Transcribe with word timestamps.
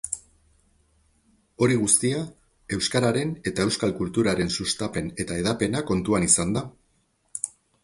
Hori 1.65 1.75
guztia, 1.81 2.21
euskararen 2.79 3.35
eta 3.53 3.67
euskal 3.69 3.95
kulturaren 4.01 4.51
sustapen 4.57 5.15
eta 5.27 5.41
hedapena 5.43 5.87
kontuan 5.93 6.29
izanda. 6.33 6.67